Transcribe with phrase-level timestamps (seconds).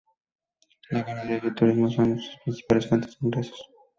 [0.89, 3.69] La ganadería y el turismo son sus principales fuentes de ingresos.